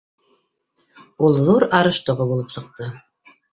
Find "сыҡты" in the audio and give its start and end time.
2.59-2.91